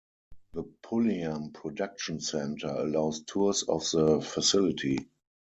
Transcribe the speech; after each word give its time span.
The 0.53 0.63
Pulliam 0.81 1.53
Production 1.53 2.21
Center 2.21 2.69
allows 2.69 3.21
tours 3.21 3.61
of 3.61 3.83
the 3.91 4.19
facility. 4.19 5.11